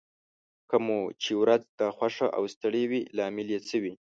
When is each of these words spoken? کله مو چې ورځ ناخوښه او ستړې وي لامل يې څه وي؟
کله 0.69 0.81
مو 0.85 0.99
چې 1.21 1.31
ورځ 1.41 1.61
ناخوښه 1.79 2.27
او 2.37 2.43
ستړې 2.53 2.83
وي 2.89 3.01
لامل 3.17 3.47
يې 3.53 3.59
څه 3.67 3.75
وي؟ 3.83 3.93